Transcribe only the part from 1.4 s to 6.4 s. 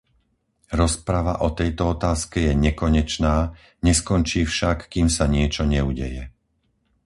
o tejto otázke je nekonečná, neskončí však, kým sa niečo neudeje.